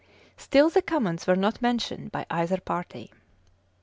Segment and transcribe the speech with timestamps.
[0.23, 3.11] [*] Still the commons were not mentioned by either party.